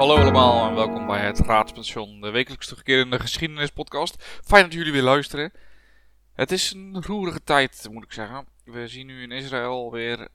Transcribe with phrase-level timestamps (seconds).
[0.00, 4.40] Hallo allemaal en welkom bij het Raadspension, de wekelijks terugkerende geschiedenispodcast.
[4.44, 5.52] Fijn dat jullie weer luisteren.
[6.32, 8.46] Het is een roerige tijd, moet ik zeggen.
[8.64, 10.28] We zien nu in Israël weer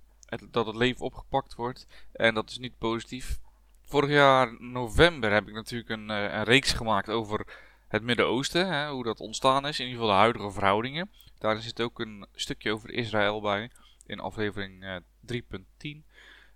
[0.52, 3.40] dat het leven opgepakt wordt en dat is niet positief.
[3.82, 7.46] Vorig jaar november heb ik natuurlijk een, eh, een reeks gemaakt over
[7.88, 11.10] het Midden-Oosten, hoe dat ontstaan is, in ieder geval de huidige verhoudingen.
[11.40, 13.72] Daarin zit ook een stukje over Israël bij,
[14.06, 16.06] in aflevering eh, 3.10.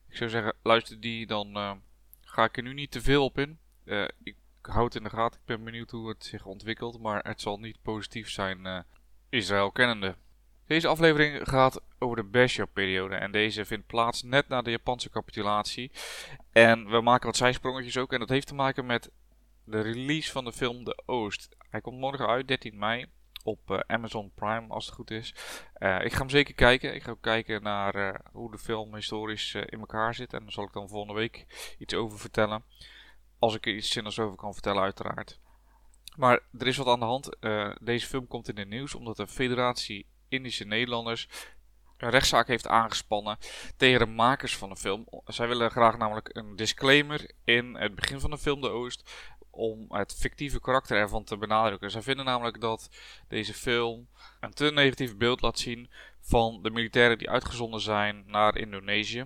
[0.10, 1.72] Ik zou zeggen, luister die, dan eh,
[2.30, 3.60] ga ik er nu niet te veel op in.
[3.86, 7.24] Eh, ik hou het in de gaten, ik ben benieuwd hoe het zich ontwikkelt, maar
[7.24, 8.80] het zal niet positief zijn, eh,
[9.30, 10.16] Israël kennende.
[10.68, 15.92] Deze aflevering gaat over de Besha-periode en deze vindt plaats net na de Japanse capitulatie.
[16.52, 19.12] En we maken wat zijsprongetjes ook en dat heeft te maken met
[19.64, 21.56] de release van de film De Oost.
[21.70, 23.06] Hij komt morgen uit, 13 mei,
[23.44, 25.34] op eh, Amazon Prime als het goed is.
[25.74, 26.96] Eh, ik ga hem zeker kijken.
[26.96, 30.34] Ik ga ook kijken naar eh, hoe de film historisch in elkaar zit.
[30.34, 31.46] En daar zal ik dan volgende week
[31.78, 32.64] iets over vertellen.
[33.40, 35.40] Als ik er iets zinnigs over kan vertellen, uiteraard.
[36.16, 37.38] Maar er is wat aan de hand.
[37.82, 41.28] Deze film komt in het nieuws omdat de Federatie Indische Nederlanders
[41.98, 43.38] een rechtszaak heeft aangespannen
[43.78, 45.06] tegen de makers van de film.
[45.26, 49.12] Zij willen graag namelijk een disclaimer in het begin van de film De Oost
[49.60, 51.92] om het fictieve karakter ervan te benadrukken.
[51.92, 52.90] Zij vinden namelijk dat
[53.28, 54.08] deze film
[54.40, 55.90] een te negatief beeld laat zien
[56.22, 59.20] van de militairen die uitgezonden zijn naar Indonesië.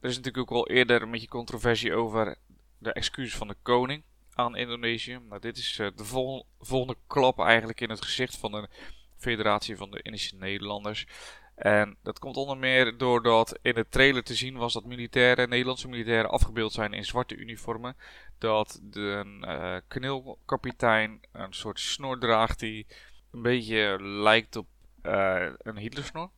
[0.00, 2.36] Er is natuurlijk ook al eerder een beetje controversie over
[2.78, 4.02] de excuses van de koning
[4.34, 5.18] aan Indonesië.
[5.18, 8.68] Maar dit is eh, de vol- volgende klap eigenlijk in het gezicht van de
[9.16, 11.06] Federatie van de Indische Nederlanders.
[11.54, 15.88] En dat komt onder meer doordat in de trailer te zien was dat militairen, Nederlandse
[15.88, 17.96] militairen afgebeeld zijn in zwarte uniformen.
[18.38, 22.86] Dat de eh kneelkapitein een soort snor draagt die
[23.30, 24.66] een beetje lijkt op
[25.02, 26.30] eh, een Hitlersnor.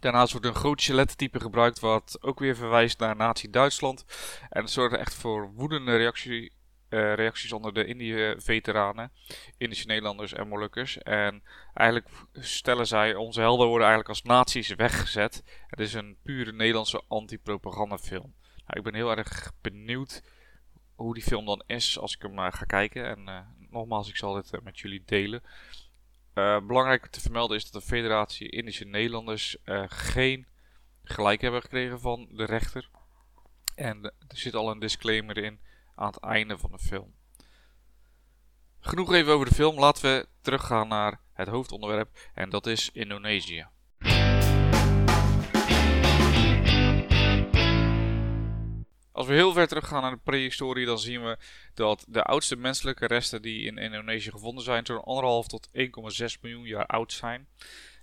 [0.00, 4.04] Daarnaast wordt een gotische lettertype gebruikt wat ook weer verwijst naar Nazi-Duitsland.
[4.48, 6.12] En het zorgde echt voor woedende
[6.88, 9.12] eh, reacties onder de Indië-veteranen,
[9.58, 10.98] Indische Nederlanders en Molukkers.
[10.98, 11.42] En
[11.74, 15.42] eigenlijk stellen zij, onze helden worden eigenlijk als nazi's weggezet.
[15.66, 18.34] Het is een pure Nederlandse anti-propagandafilm.
[18.66, 20.22] Nou, ik ben heel erg benieuwd
[20.96, 23.06] hoe die film dan is als ik hem eh, ga kijken.
[23.06, 23.40] En eh,
[23.70, 25.42] nogmaals, ik zal dit eh, met jullie delen.
[26.66, 30.46] Belangrijk te vermelden is dat de Federatie Indische Nederlanders geen
[31.04, 32.90] gelijk hebben gekregen van de rechter.
[33.74, 35.60] En er zit al een disclaimer in
[35.94, 37.14] aan het einde van de film.
[38.80, 39.78] Genoeg even over de film.
[39.78, 42.18] Laten we teruggaan naar het hoofdonderwerp.
[42.34, 43.66] En dat is Indonesië.
[49.16, 51.36] Als we heel ver teruggaan naar de prehistorie, dan zien we
[51.74, 56.64] dat de oudste menselijke resten die in Indonesië gevonden zijn, zo'n anderhalf tot 1,6 miljoen
[56.64, 57.48] jaar oud zijn.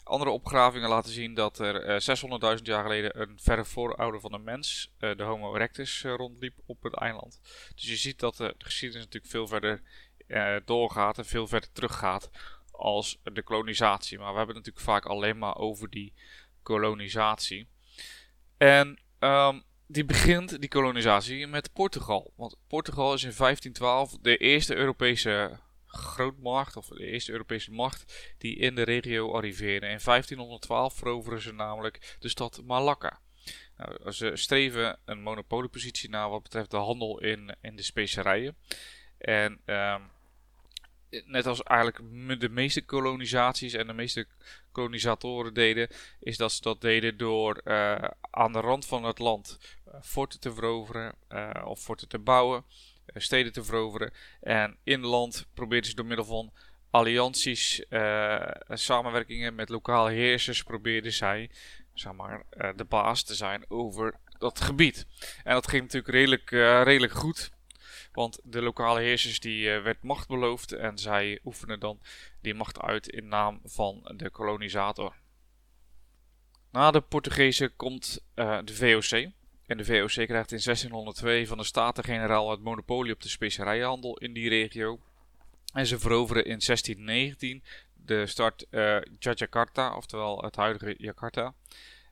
[0.03, 4.37] Andere opgravingen laten zien dat er eh, 600.000 jaar geleden een verre voorouder van de
[4.37, 7.39] mens, eh, de Homo erectus, eh, rondliep op het eiland.
[7.75, 9.81] Dus je ziet dat de geschiedenis natuurlijk veel verder
[10.27, 12.29] eh, doorgaat en veel verder teruggaat
[12.71, 14.17] als de kolonisatie.
[14.17, 16.13] Maar we hebben het natuurlijk vaak alleen maar over die
[16.63, 17.67] kolonisatie.
[18.57, 19.59] En ehm,
[19.93, 22.33] die begint, die kolonisatie, met Portugal.
[22.35, 28.55] Want Portugal is in 1512 de eerste Europese grootmacht, of de eerste Europese macht, die
[28.55, 29.87] in de regio arriveerde.
[29.87, 33.19] In 1512 veroveren ze namelijk de stad Malacca.
[33.77, 38.55] Nou, ze streven een monopoliepositie na wat betreft de handel in, in de specerijen.
[39.17, 40.01] En ehm,
[41.25, 44.27] net als eigenlijk de meeste kolonisaties en de meeste
[44.71, 45.89] kolonisatoren deden,
[46.19, 49.59] is dat ze dat deden door eh, aan de rand van het land
[50.01, 52.63] forten te veroveren eh, of forten te bouwen,
[53.05, 54.13] eh, steden te veroveren.
[54.41, 56.53] En in land probeerden ze door middel van
[56.89, 61.49] allianties, eh, en samenwerkingen met lokale heersers, probeerden zij
[61.93, 65.05] zeg maar, eh, de baas te zijn over dat gebied.
[65.43, 67.51] En dat ging natuurlijk redelijk, eh, redelijk goed.
[68.11, 71.99] Want de lokale heersers die eh, werd macht beloofd en zij oefenen dan
[72.41, 75.15] die macht uit in naam van de kolonisator.
[76.71, 79.31] Na de Portugezen komt eh, de VOC.
[79.65, 84.33] En de VOC krijgt in 1602 van de Staten-Generaal het monopolie op de specerijenhandel in
[84.33, 84.99] die regio.
[85.73, 87.63] En ze veroveren in 1619
[87.93, 91.53] de stad eh Jakarta, oftewel het huidige Jakarta.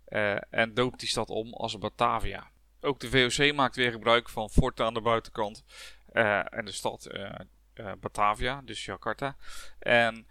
[0.05, 2.49] Eh, en doopt die stad om als Batavia.
[2.81, 5.63] Ook de VOC maakt weer gebruik van forten aan de buitenkant
[6.11, 7.09] eh, en de stad
[7.99, 9.35] Batavia, dus Jakarta.
[9.79, 10.27] En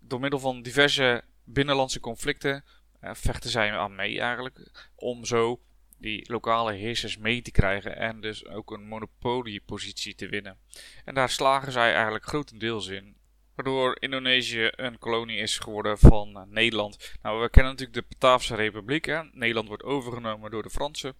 [0.00, 2.64] door middel van diverse binnenlandse conflicten
[3.00, 4.88] vechten zij aan mee eigenlijk.
[4.94, 5.60] Om zo
[6.00, 10.58] die lokale heersers mee te krijgen en dus ook een monopoliepositie te winnen.
[11.04, 13.16] En daar slagen zij eigenlijk grotendeels in.
[13.54, 17.14] Waardoor Indonesië een kolonie is geworden van eh, Nederland.
[17.22, 19.04] Nou, we kennen natuurlijk de Bataafse Republiek.
[19.04, 19.22] Hè?
[19.32, 21.14] Nederland wordt overgenomen door de Fransen.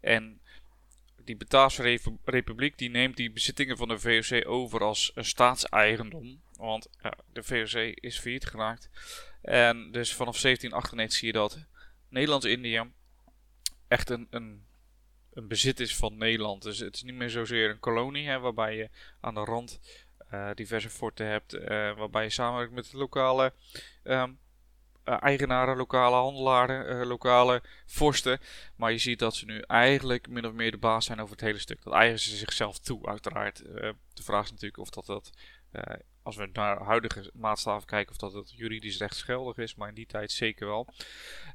[0.00, 0.40] En
[1.24, 6.42] die Bataafse Republiek die neemt die bezittingen van de VOC over als staatseigendom.
[6.56, 6.88] Want
[7.32, 8.88] de VOC is failliet geraakt.
[9.42, 11.66] En dus vanaf 1798 zie je dat
[12.08, 12.92] Nederlands-Indië
[13.88, 14.64] echt een, een,
[15.32, 16.62] een bezit is van Nederland.
[16.62, 18.88] Dus het is niet meer zozeer een kolonie, hè, waarbij je
[19.20, 19.80] aan de rand
[20.32, 21.60] uh, diverse forten hebt, uh,
[21.96, 23.52] waarbij je samenwerkt met lokale
[24.04, 24.38] um,
[25.04, 28.40] uh, eigenaren, lokale handelaren, lokale vorsten.
[28.76, 31.44] Maar je ziet dat ze nu eigenlijk min of meer de baas zijn over het
[31.44, 31.82] hele stuk.
[31.82, 33.56] Dat eigenen ze zichzelf toe, uiteraard.
[34.14, 35.30] de vraag is natuurlijk of dat, dat
[36.28, 40.06] als we naar huidige maatstaven kijken, of dat het juridisch rechtsgeldig is, maar in die
[40.06, 40.86] tijd zeker wel.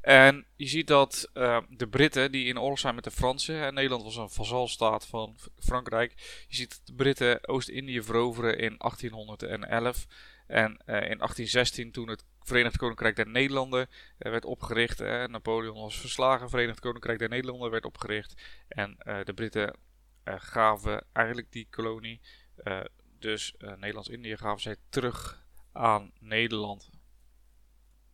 [0.02, 3.74] En je ziet dat uh, de Britten, die in oorlog zijn met de Fransen, en
[3.74, 6.14] Nederland was een vazalstaat van Frankrijk,
[6.48, 10.06] je ziet de Britten Oost-Indië veroveren in 1811.
[10.48, 16.00] En uh, in 1816, toen het Verenigd Koninkrijk der Nederlanden uh, werd opgericht, Napoleon was
[16.00, 18.42] verslagen, Verenigd Koninkrijk der Nederlanden werd opgericht.
[18.68, 19.76] En de Britten
[20.26, 22.22] gaven eigenlijk die kolonie
[23.24, 26.90] dus uh, Nederlands-Indië gaven zij terug aan Nederland.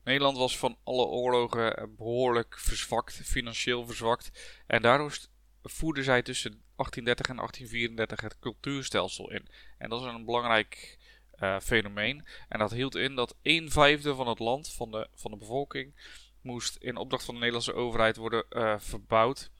[0.03, 4.61] Nederland was van alle oorlogen eh, behoorlijk verzwakt, financieel verzwakt.
[4.67, 5.17] En daardoor
[5.63, 9.47] voerden zij tussen 1830 en 1834 het cultuurstelsel in.
[9.77, 10.97] En dat is een belangrijk
[11.39, 12.25] uh, fenomeen.
[12.49, 15.95] En dat hield in dat 1 vijfde van het land, van de, van de bevolking,
[16.41, 18.45] moest in opdracht van de Nederlandse overheid worden
[18.81, 19.51] verbouwd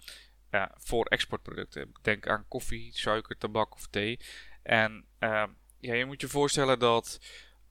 [0.52, 1.92] uh, voor exportproducten.
[2.02, 4.20] Denk aan koffie, suiker, tabak of thee.
[4.70, 5.44] En uh,
[5.80, 7.20] ja, je moet je voorstellen dat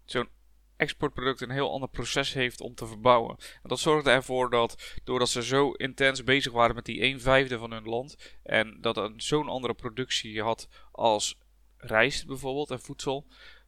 [0.04, 0.28] zo'n
[0.76, 3.36] exportproduct een heel ander proces heeft om te verbouwen.
[3.38, 7.58] En dat zorgde ervoor dat, doordat ze zo intens bezig waren met die 1 vijfde
[7.58, 11.38] van hun land, en dat een zo'n andere productie had als
[11.76, 13.26] rijst bijvoorbeeld en voedsel,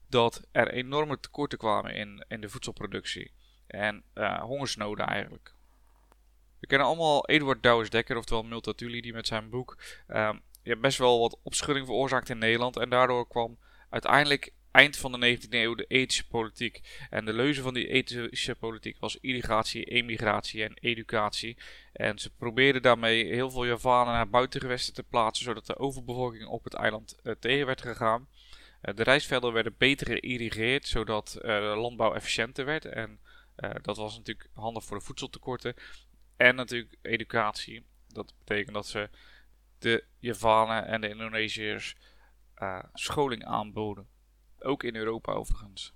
[0.08, 3.32] dat er enorme tekorten kwamen in, in de voedselproductie.
[3.66, 5.54] En uh, hongersnoden eigenlijk.
[6.60, 9.78] We kennen allemaal Eduard Douwes-Dekker, oftewel Multatuli, die met zijn boek
[10.08, 10.30] uh,
[10.70, 12.76] ja, best wel wat opschudding veroorzaakt in Nederland.
[12.76, 13.58] En daardoor kwam
[13.90, 16.81] uiteindelijk eind van de 19e eeuw de ethische politiek.
[17.11, 21.56] En de leuze van die ethische politiek was immigratie, emigratie en educatie.
[21.93, 26.64] En ze probeerden daarmee heel veel Javanen naar buitengewesten te plaatsen, zodat de overbevolking op
[26.64, 28.28] het eiland uh, tegen werd gegaan.
[28.82, 32.84] Uh, de rijstvelden werden beter geïrrigeerd, zodat uh, de landbouw efficiënter werd.
[32.84, 33.20] En
[33.82, 35.75] dat was natuurlijk handig voor de voedseltekorten.
[36.37, 37.84] En natuurlijk educatie.
[38.08, 39.08] Dat betekent dat ze
[39.80, 41.96] de Javanen en de Indonesiërs
[42.58, 44.06] uh, scholing aanboden.
[44.58, 45.94] Ook in Europa overigens.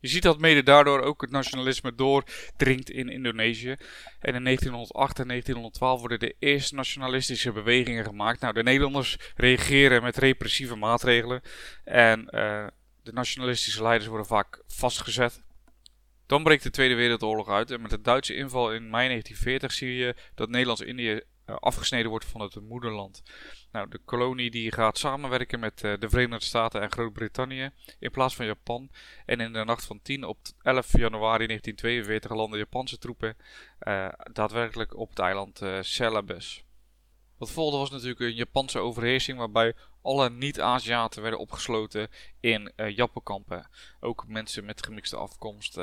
[0.00, 3.76] Je ziet dat mede daardoor ook het nationalisme doordringt in Indonesië.
[4.18, 8.40] En in 1908 en 1912 worden de eerste nationalistische bewegingen gemaakt.
[8.40, 11.40] Nou, de Nederlanders reageren met repressieve maatregelen.
[11.84, 12.66] En uh,
[13.02, 15.42] de nationalistische leiders worden vaak vastgezet.
[16.26, 17.70] Dan breekt de Tweede Wereldoorlog uit.
[17.70, 21.20] En met de Duitse inval in mei 1940 zie je dat Nederlands-Indië eh,
[21.58, 23.22] afgesneden wordt van het moederland.
[23.72, 28.36] Nou, de kolonie die gaat samenwerken met uh, de Verenigde Staten en Groot-Brittannië in plaats
[28.36, 28.90] van Japan.
[29.26, 33.36] En in de nacht van 10 op 11 januari 1942 landen Japanse troepen
[33.80, 36.64] uh, daadwerkelijk op het eiland uh, Celebes.
[37.38, 42.08] Wat volgde was natuurlijk een Japanse overheersing waarbij alle niet-Aziaten werden opgesloten
[42.40, 43.68] in uh, jappenkampen.
[44.00, 45.78] Ook mensen met gemixte afkomst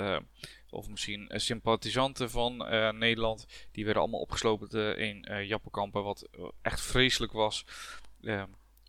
[0.78, 2.58] of misschien uh, sympathisanten van
[2.98, 6.04] Nederland, die werden allemaal opgesloten in jappenkampen.
[6.04, 6.28] Wat
[6.62, 7.66] echt vreselijk was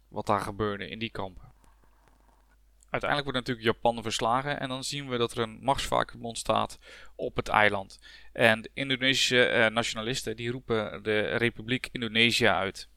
[0.08, 1.48] wat daar gebeurde in die kampen.
[2.90, 6.78] Uiteindelijk wordt natuurlijk Japan verslagen en dan zien we dat er een machtsvacuum ontstaat
[7.16, 7.98] op het eiland.
[8.32, 12.88] En Indonesische eh, nationalisten die roepen de Republiek Indonesië uit.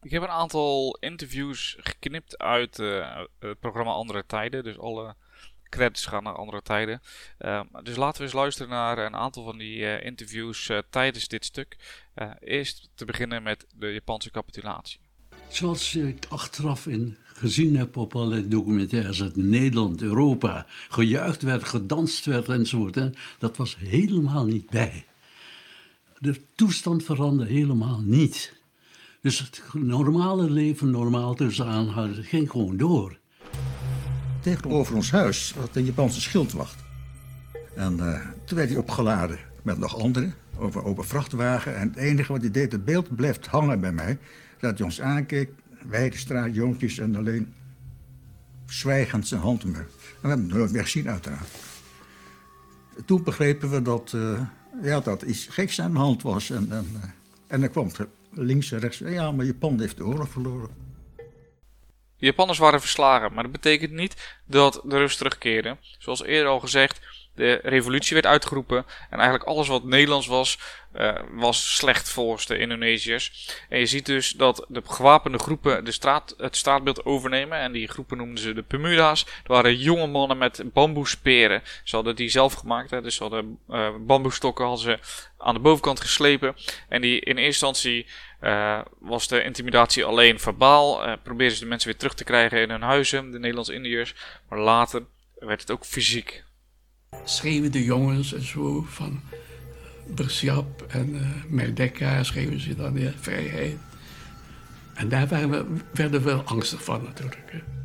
[0.00, 5.16] Ik heb een aantal interviews geknipt uit het programma Andere Tijden, dus alle
[5.72, 7.02] credits gaan naar Andere Tijden.
[7.38, 11.44] Uh, dus laten we eens luisteren naar een aantal van die uh, interviews tijdens dit
[11.44, 11.76] stuk.
[12.40, 15.00] eerst te beginnen met de Japanse capitulatie.
[15.48, 22.24] Zoals ik achteraf in gezien heb op alle documentaires uit Nederland, Europa, gejuicht werd, gedanst
[22.24, 22.96] werd enzovoort.
[22.96, 25.06] En dat was helemaal niet bij.
[26.18, 28.60] De toestand veranderde helemaal niet.
[29.20, 33.18] Dus het normale leven, normaal tussen aanhouden, ging gewoon door.
[34.42, 36.76] Tegenover ons huis had een Japanse schildwacht.
[37.74, 41.76] En uh, toen werd hij opgeladen met nog anderen over, over vrachtwagen.
[41.76, 44.18] En het enige wat hij deed, het beeld blijft hangen bij mij.
[44.58, 45.50] Dat hij ons aankeek,
[45.88, 47.52] wijde straat, jongetjes en alleen
[48.66, 49.80] zwijgend zijn hand omhoog.
[49.80, 49.86] En
[50.20, 51.48] we hebben nooit meer gezien, uiteraard.
[53.04, 54.40] Toen begrepen we dat, uh,
[54.82, 56.50] ja, dat iets geks aan de hand was.
[56.50, 57.02] En, en, uh,
[57.46, 57.90] en dan kwam
[58.30, 58.98] links en rechts.
[58.98, 60.70] Ja, maar Japan heeft de oorlog verloren.
[62.22, 65.76] De Japanners waren verslagen, maar dat betekent niet dat de rust terugkeerde.
[65.98, 67.00] Zoals eerder al gezegd,
[67.34, 68.86] de revolutie werd uitgeroepen.
[69.10, 70.58] En eigenlijk alles wat Nederlands was,
[70.94, 73.56] uh, was slecht volgens de Indonesiërs.
[73.68, 77.58] En je ziet dus dat de gewapende groepen de straat, het straatbeeld overnemen.
[77.58, 79.26] En die groepen noemden ze de Pemuda's.
[79.26, 81.62] Er waren jonge mannen met bamboesperen.
[81.84, 82.90] Ze hadden die zelf gemaakt.
[83.02, 86.56] Dus hadden uh, bamboestokken hadden ze aan de bovenkant geslepen.
[86.88, 88.06] En die in eerste instantie
[88.40, 91.06] uh, was de intimidatie alleen verbaal.
[91.06, 94.14] Uh, probeerden ze de mensen weer terug te krijgen in hun huizen, de Nederlands-Indiërs.
[94.48, 95.02] Maar later
[95.38, 96.44] werd het ook fysiek.
[97.24, 99.20] Schreven de jongens en zo van
[100.06, 103.76] Bersiap en uh, Merdeka schreven ze dan weer vrijheid.
[104.94, 105.28] En daar
[105.92, 107.52] werden we wel angstig van natuurlijk.
[107.52, 107.81] Hè.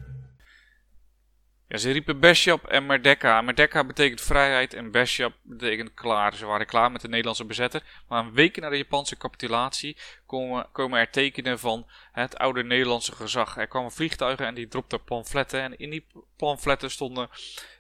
[1.70, 3.42] Ja, ze riepen Besjap en Merdeka.
[3.42, 6.36] Merdeka betekent vrijheid en Besjap betekent klaar.
[6.36, 7.84] Ze waren klaar met de Nederlandse bezetter.
[8.08, 13.12] Maar een week na de Japanse capitulatie komen, komen er tekenen van het oude Nederlandse
[13.12, 13.58] gezag.
[13.58, 15.62] Er kwamen vliegtuigen en die dropten pamfletten.
[15.62, 16.06] En in die
[16.38, 16.90] pamfletten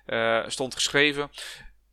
[0.07, 1.29] uh, stond geschreven...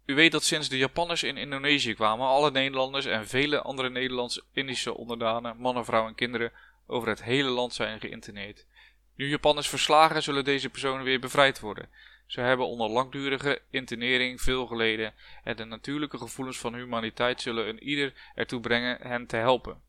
[0.06, 4.94] U weet dat sinds de Japanners in Indonesië kwamen, alle Nederlanders en vele andere Nederlands-Indische
[4.94, 6.52] onderdanen, mannen, vrouwen en kinderen,
[6.86, 8.66] over het hele land zijn geïnterneerd.
[9.14, 11.88] Nu Japanners verslagen, zullen deze personen weer bevrijd worden.
[12.26, 17.83] Ze hebben onder langdurige internering veel geleden en de natuurlijke gevoelens van humaniteit zullen een
[17.83, 19.83] ieder ertoe brengen hen te helpen.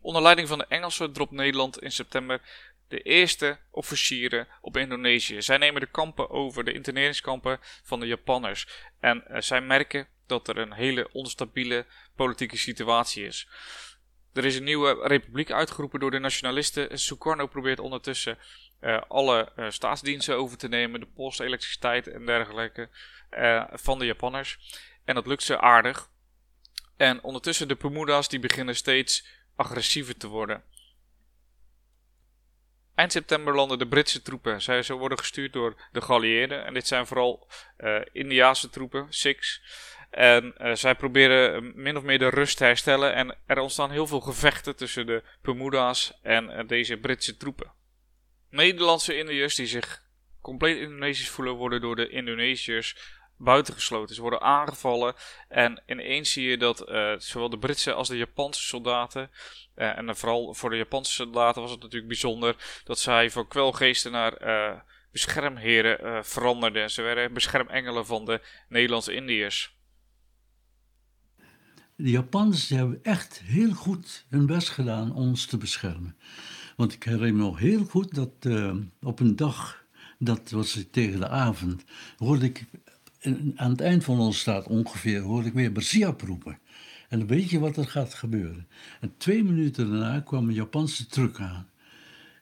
[0.00, 2.40] Onder leiding van de Engelsen dropt Nederland in september
[2.88, 5.42] de eerste officieren op Indonesië.
[5.42, 8.68] Zij nemen de kampen over, de interneringskampen van de Japanners.
[9.00, 13.48] En uh, zij merken dat er een hele onstabiele politieke situatie is.
[14.32, 16.98] Er is een nieuwe republiek uitgeroepen door de nationalisten.
[16.98, 18.38] Sukarno probeert ondertussen
[18.80, 22.88] uh, alle uh, staatsdiensten over te nemen, de post, elektriciteit en dergelijke
[23.30, 24.58] uh, van de Japanners.
[25.04, 26.08] En dat lukt ze aardig.
[26.96, 30.62] En ondertussen de Pemuda's die beginnen steeds agressiever te worden.
[32.94, 34.62] Eind september landen de Britse troepen.
[34.62, 36.64] Zij worden gestuurd door de geallieerden.
[36.64, 37.48] En dit zijn vooral
[38.12, 39.62] Indiaanse troepen, Sikhs.
[40.10, 43.14] En uh, zij proberen min of meer de rust te herstellen.
[43.14, 47.72] En er ontstaan heel veel gevechten tussen de Pemuda's en uh, deze Britse troepen.
[48.48, 50.02] Nederlandse Indiërs die zich
[50.40, 54.14] compleet Indonesisch voelen, worden door de Indonesiërs buitengesloten.
[54.14, 55.14] Ze worden aangevallen.
[55.48, 59.30] En ineens zie je dat uh, zowel de Britse als de Japanse soldaten.
[59.74, 64.84] en vooral voor de Japanse soldaten was het natuurlijk bijzonder dat zij van kwelgeesten naar
[65.12, 66.90] beschermheren veranderden.
[66.90, 69.78] Ze werden beschermengelen van de Nederlandse Indiërs
[72.02, 76.16] de Japanners hebben echt heel goed hun best gedaan om ons te beschermen.
[76.76, 79.84] Want ik herinner me nog heel goed dat uh, op een dag,
[80.18, 81.84] dat was tegen de avond,
[82.16, 82.64] hoorde ik
[83.54, 86.58] aan het eind van onze straat ongeveer, hoorde ik weer Bersiap roepen.
[87.08, 88.68] En dan weet je wat er gaat gebeuren.
[89.00, 91.68] En twee minuten daarna kwam een Japanse truck aan.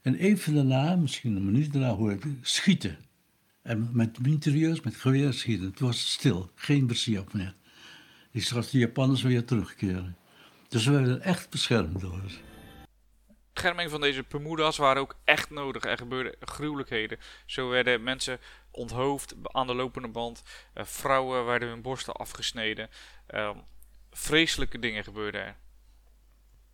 [0.02, 2.96] En even daarna, misschien een minuut daarna, hoorde ik schieten.
[3.62, 5.66] En met mitrailleurs, met geweer schieten.
[5.66, 7.54] Het was stil, geen Bersiap meer
[8.32, 10.16] die straks de Japanners weer terugkeren.
[10.68, 12.22] Dus we werden echt beschermd door.
[13.52, 15.84] Bescherming van deze Pemuda's waren ook echt nodig.
[15.84, 17.18] Er gebeurden gruwelijkheden.
[17.46, 18.38] Zo werden mensen
[18.70, 20.42] onthoofd aan de lopende band.
[20.74, 22.88] Uh, vrouwen werden hun borsten afgesneden.
[23.30, 23.50] Uh,
[24.10, 25.56] vreselijke dingen gebeurden er.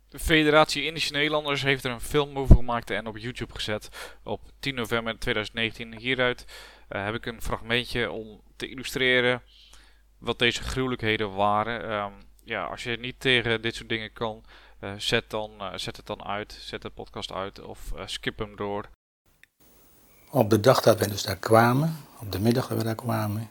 [0.09, 4.41] De Federatie Indische Nederlanders heeft er een film over gemaakt en op YouTube gezet op
[4.59, 5.97] 10 november 2019.
[5.97, 6.45] Hieruit
[6.89, 9.41] uh, heb ik een fragmentje om te illustreren
[10.25, 11.91] wat deze gruwelijkheden waren.
[11.91, 12.13] Um,
[12.43, 14.43] ja, als je niet tegen dit soort dingen kan,
[14.81, 16.57] uh, zet, dan, uh, zet het dan uit.
[16.61, 18.89] Zet de podcast uit of uh, skip hem door.
[20.29, 23.49] Op de dag dat we dus daar kwamen, op de middag dat we daar kwamen,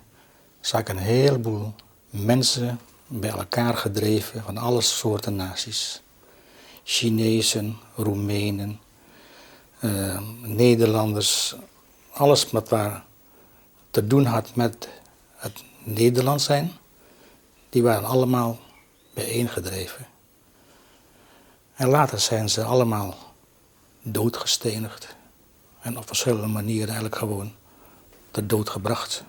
[0.60, 1.74] zag ik een heleboel
[2.10, 6.02] mensen bij elkaar gedreven van alle soorten naties.
[6.84, 8.80] Chinezen, Roemenen,
[10.42, 11.54] Nederlanders,
[12.10, 13.04] alles wat waar
[13.90, 14.88] te doen had met
[15.36, 16.72] het Nederland zijn,
[17.68, 18.58] die waren allemaal
[19.14, 20.06] bijeengedreven.
[21.74, 23.14] En later zijn ze allemaal
[24.02, 25.16] doodgestenigd.
[25.80, 27.52] En op verschillende manieren eigenlijk gewoon
[28.30, 29.24] de dood gebracht.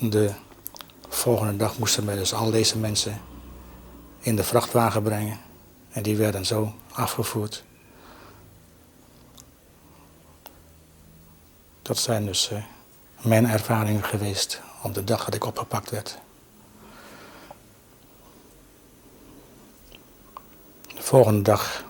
[0.00, 0.32] De
[1.08, 3.20] volgende dag moesten wij dus al deze mensen
[4.20, 5.40] in de vrachtwagen brengen.
[5.90, 7.64] En die werden zo afgevoerd.
[11.82, 12.64] Dat zijn dus uh,
[13.24, 16.18] mijn ervaring geweest op de dag dat ik opgepakt werd.
[20.86, 21.84] De volgende dag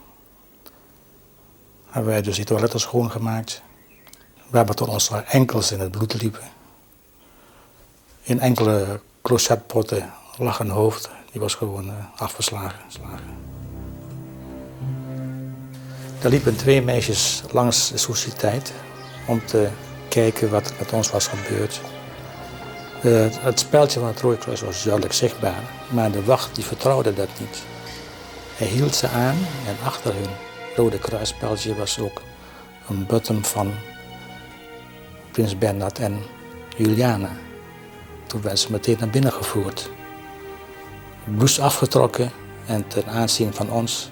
[1.86, 3.62] hebben wij dus die toiletten schoongemaakt.
[4.50, 6.52] We hebben tot onze enkels in het bloed liepen.
[8.22, 12.80] In enkele closetpotten lag een hoofd, die was gewoon uh, afgeslagen.
[16.22, 18.72] Er liepen twee meisjes langs de sociëteit
[19.26, 19.68] om te
[20.14, 21.80] kijken wat met ons was gebeurd.
[23.02, 27.14] De, het speldje van het Rode Kruis was duidelijk zichtbaar, maar de wacht die vertrouwde
[27.14, 27.62] dat niet.
[28.56, 30.30] Hij hield ze aan en achter hun
[30.76, 32.22] Rode Kruisspeltje was ook
[32.88, 33.72] een button van
[35.30, 36.22] Prins Bernhard en
[36.76, 37.30] Juliana.
[38.26, 39.90] Toen werden ze meteen naar binnen gevoerd.
[41.24, 42.30] Bloes afgetrokken
[42.66, 44.10] en ten aanzien van ons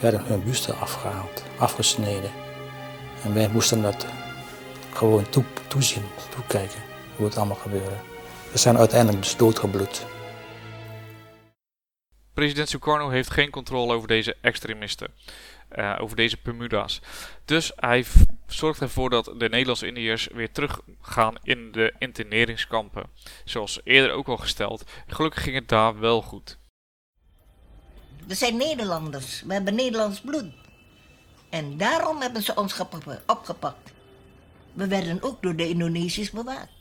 [0.00, 2.30] werden hun busten afgehaald, afgesneden.
[3.24, 4.06] En wij moesten dat
[4.94, 6.80] gewoon toe, toezien, toekijken
[7.16, 7.96] hoe het allemaal gebeurde.
[8.52, 10.06] We zijn uiteindelijk dus doodgebloed.
[12.34, 15.08] President Sukarno heeft geen controle over deze extremisten,
[15.76, 17.00] uh, over deze Bermuda's.
[17.44, 18.04] Dus hij
[18.46, 23.10] zorgt ervoor dat de Nederlandse Indiërs weer teruggaan in de interneringskampen.
[23.44, 24.84] Zoals eerder ook al gesteld.
[25.06, 26.58] Gelukkig ging het daar wel goed.
[28.26, 30.52] We zijn Nederlanders, we hebben Nederlands bloed.
[31.50, 32.80] En daarom hebben ze ons
[33.26, 33.92] opgepakt.
[34.74, 36.72] We werden ook door de Indonesiërs bewaakt.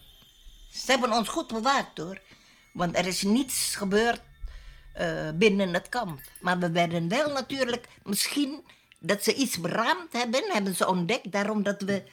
[0.72, 2.20] Ze hebben ons goed bewaakt hoor.
[2.74, 4.22] Want er is niets gebeurd
[5.00, 6.20] uh, binnen het kamp.
[6.42, 8.64] Maar we werden wel natuurlijk, misschien
[9.00, 12.04] dat ze iets beraamd hebben, hebben ze ontdekt, daarom dat we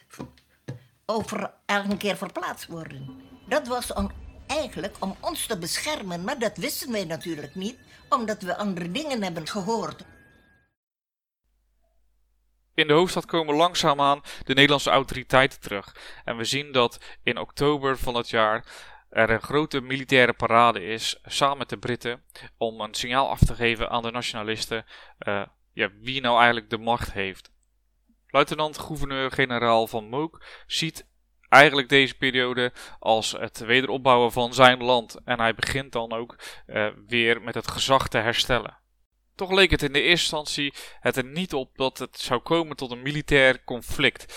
[1.06, 3.20] over elke keer verplaatst worden.
[3.48, 3.92] Dat was
[4.46, 9.22] eigenlijk om ons te beschermen, maar dat wisten wij natuurlijk niet, omdat we andere dingen
[9.22, 10.04] hebben gehoord.
[12.78, 15.96] In de hoofdstad komen langzaamaan de Nederlandse autoriteiten terug.
[16.24, 18.64] En we zien dat in oktober van het jaar
[19.10, 22.22] er een grote militaire parade is, samen met de Britten,
[22.56, 24.84] om een signaal af te geven aan de nationalisten
[25.28, 25.42] uh,
[25.72, 27.50] ja, wie nou eigenlijk de macht heeft.
[28.26, 31.06] Luitenant-gouverneur-generaal van Mook ziet
[31.48, 36.86] eigenlijk deze periode als het wederopbouwen van zijn land en hij begint dan ook uh,
[37.06, 38.78] weer met het gezag te herstellen.
[39.38, 42.76] Toch leek het in de eerste instantie het er niet op dat het zou komen
[42.76, 44.34] tot een militair conflict.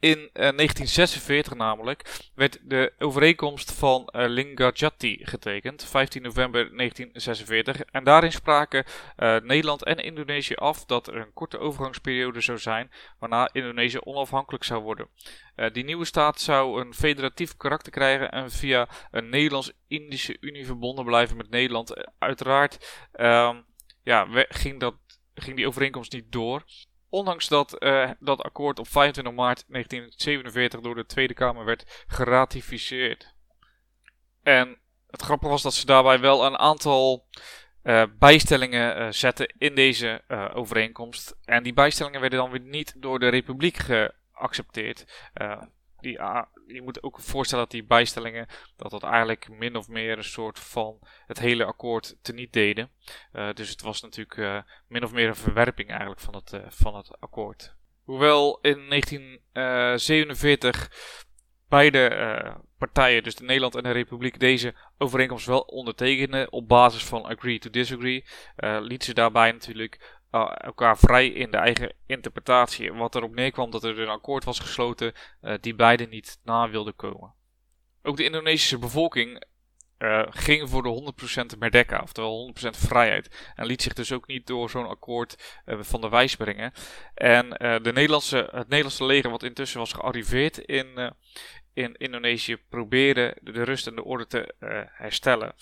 [0.00, 7.80] In uh, 1946 namelijk werd de overeenkomst van uh, Lingajati getekend, 15 november 1946.
[7.80, 8.84] En daarin spraken
[9.16, 14.64] uh, Nederland en Indonesië af dat er een korte overgangsperiode zou zijn, waarna Indonesië onafhankelijk
[14.64, 15.08] zou worden.
[15.72, 21.36] Die nieuwe staat zou een federatief karakter krijgen en via een Nederlands-Indische Unie verbonden blijven
[21.36, 22.12] met Nederland.
[22.18, 22.78] Uiteraard
[24.08, 24.94] ja, ging, dat,
[25.34, 26.64] ging die overeenkomst niet door.
[27.08, 33.34] Ondanks dat uh, dat akkoord op 25 maart 1947 door de Tweede Kamer werd geratificeerd.
[34.42, 37.28] En het grappige was dat ze daarbij wel een aantal
[37.82, 40.22] uh, bijstellingen uh, zetten in deze
[40.54, 41.36] overeenkomst.
[41.44, 45.30] En die bijstellingen werden dan weer niet door de Republiek geaccepteerd
[46.00, 50.18] die, uh, je moet ook voorstellen dat die bijstellingen, dat dat eigenlijk min of meer
[50.18, 52.90] een soort van het hele akkoord teniet deden.
[53.32, 56.60] Uh, dus het was natuurlijk uh, min of meer een verwerping eigenlijk van het, uh,
[56.68, 57.76] van het akkoord.
[58.04, 60.90] Hoewel in 1947
[61.68, 67.24] beide partijen, dus de Nederland en de Republiek, deze overeenkomst wel ondertekenden op basis van
[67.24, 68.24] agree to disagree,
[68.80, 72.92] liet ze daarbij natuurlijk uh, elkaar vrij in de eigen interpretatie.
[72.92, 75.12] Wat erop neerkwam dat er een akkoord was gesloten
[75.42, 77.34] uh, die beide niet na wilden komen.
[78.02, 79.44] Ook de Indonesische bevolking
[79.98, 81.12] uh, ging voor de
[81.54, 83.52] 100% Merdeka, oftewel 100% vrijheid.
[83.54, 86.72] En liet zich dus ook niet door zo'n akkoord van de wijs brengen.
[87.14, 87.48] En
[87.82, 91.14] de Nederlandse, het Nederlandse leger, wat intussen was gearriveerd in,
[91.72, 94.54] in Indonesië, probeerde de rust en de orde te
[94.92, 95.54] herstellen.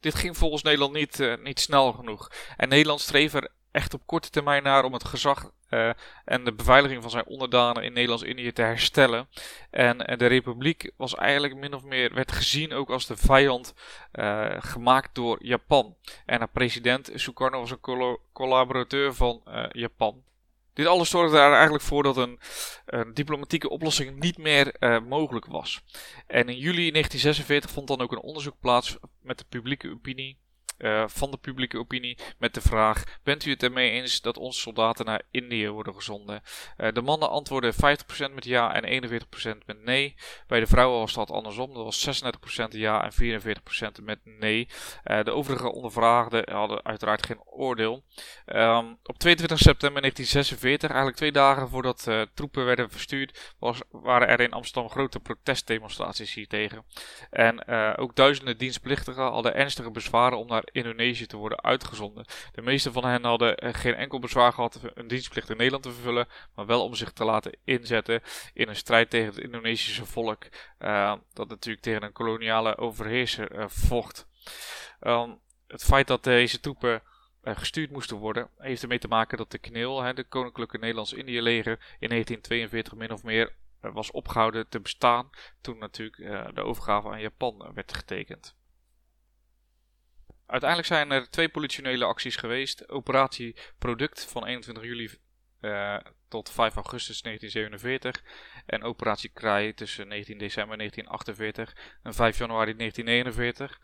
[0.00, 2.30] Dit ging volgens Nederland niet, niet snel genoeg.
[2.56, 5.90] En Nederland streef er echt op korte termijn naar om het gezag uh,
[6.24, 9.28] en de beveiliging van zijn onderdanen in Nederlands-Indië te herstellen.
[9.70, 13.74] En, en, de republiek was eigenlijk min of meer, werd gezien ook als de vijand
[14.12, 15.96] uh, gemaakt door Japan.
[16.26, 20.22] En de president Sukarno was een collaborateur van Japan.
[20.72, 22.40] Dit alles zorgde er eigenlijk voor dat een,
[22.86, 24.76] een diplomatieke oplossing niet meer
[25.08, 25.82] mogelijk was.
[26.26, 30.38] En in juli 1946 vond dan ook een onderzoek plaats met de publieke opinie
[30.78, 34.60] uh, van de publieke opinie met de vraag: Bent u het ermee eens dat onze
[34.60, 36.42] soldaten naar Indië worden gezonden?
[36.78, 37.76] Uh, de mannen antwoorden 50%
[38.34, 39.04] met ja en
[39.54, 40.14] 41% met nee.
[40.46, 41.74] Bij de vrouwen was dat andersom.
[41.74, 42.22] Dat was
[42.66, 43.12] 36% ja en
[44.00, 44.68] 44% met nee.
[45.04, 48.02] Uh, de overige ondervraagden hadden uiteraard geen oordeel.
[48.46, 54.40] Um, op 22 september 1946, eigenlijk twee dagen voordat troepen werden verstuurd, was, waren er
[54.40, 56.84] in Amsterdam grote protestdemonstraties hiertegen.
[57.30, 62.24] En ook duizenden dienstplichtigen hadden ernstige bezwaren om naar Indonesië te worden uitgezonden.
[62.52, 65.92] De meeste van hen hadden eh, geen enkel bezwaar gehad een dienstplicht in Nederland te
[65.92, 68.22] vervullen, maar wel om zich te laten inzetten
[68.54, 70.44] in een strijd tegen het Indonesische volk,
[70.78, 74.26] uh, dat natuurlijk tegen een koloniale overheerser uh, vocht.
[75.00, 77.02] Um, het feit dat deze troepen
[77.44, 81.78] gestuurd moesten worden, heeft ermee te maken dat de KNIL, hè, de Koninklijke Nederlands-Indië leger,
[81.98, 87.08] in 1942 min of meer eh, was opgehouden te bestaan toen natuurlijk eh, de overgave
[87.08, 88.56] aan Japan werd getekend.
[90.52, 92.88] Uiteindelijk zijn er twee politionele acties geweest.
[92.88, 95.10] Operatie Product van 21 juli
[95.60, 95.96] uh,
[96.28, 98.22] tot 5 augustus 1947
[98.66, 103.80] en Operatie Kraai tussen 19 december 1948 en 5 januari 1949.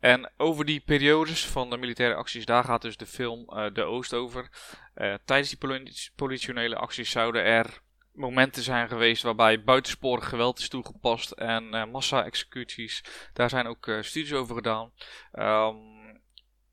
[0.00, 3.82] En over die periodes van de militaire acties, daar gaat dus de film uh, De
[3.82, 4.48] Oost over.
[4.96, 7.80] Uh, tijdens die politionele acties zouden er
[8.12, 13.04] momenten zijn geweest waarbij buitensporig geweld is toegepast en massa-executies.
[13.32, 14.92] Daar zijn ook studies over gedaan.
[15.32, 15.99] Um,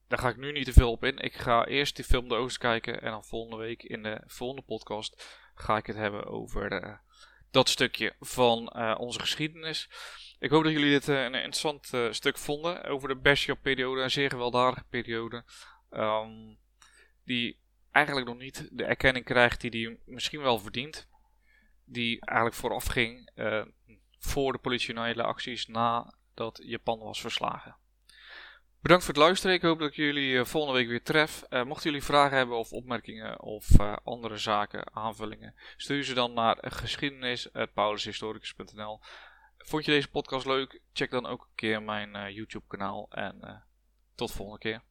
[0.07, 1.17] daar ga ik nu niet te veel op in.
[1.17, 4.61] Ik ga eerst die film De Oost kijken en dan volgende week in de volgende
[4.61, 6.99] podcast ga ik het hebben over
[7.51, 9.89] dat stukje van onze geschiedenis.
[10.39, 14.29] Ik hoop dat jullie dit uh, een interessant stuk vonden over de Bershia-periode, een zeer
[14.29, 15.43] gewelddadige periode.
[15.91, 16.57] Um,
[17.23, 17.59] die
[17.91, 21.07] eigenlijk nog niet de erkenning krijgt die hij misschien wel verdient.
[21.85, 23.31] Die eigenlijk vooraf ging
[24.19, 27.75] voor de politionele acties nadat Japan was verslagen.
[28.81, 29.55] Bedankt voor het luisteren.
[29.55, 31.43] Ik hoop dat ik jullie volgende week weer tref.
[31.49, 38.99] mochten jullie vragen hebben of opmerkingen of andere zaken, aanvullingen, stuur ze dan naar geschiedenis.paulushistoricus.nl.
[39.57, 40.81] Vond je deze podcast leuk?
[40.93, 43.55] Check dan ook een keer mijn uh, YouTube kanaal en uh,
[44.15, 44.81] tot de volgende keer.